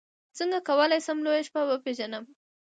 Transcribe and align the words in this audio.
څنګه 0.37 0.59
کولی 0.67 0.99
شم 1.05 1.17
لویه 1.25 1.43
شپه 1.47 1.61
وپېژنم 1.65 2.23